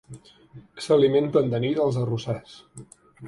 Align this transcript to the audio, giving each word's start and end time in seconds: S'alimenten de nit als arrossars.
S'alimenten 0.85 1.53
de 1.53 1.61
nit 1.65 1.81
als 1.85 1.99
arrossars. 2.05 2.57